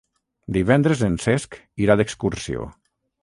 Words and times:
Divendres 0.55 1.03
en 1.07 1.17
Cesc 1.27 1.59
irà 1.87 1.99
d'excursió. 2.01 2.65